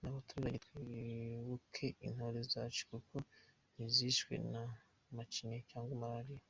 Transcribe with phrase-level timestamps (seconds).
[0.00, 3.16] Ni batureke twibuke intore zacu kuko
[3.74, 4.62] ntizishwe na
[5.14, 6.44] macinya cyangwa malaria.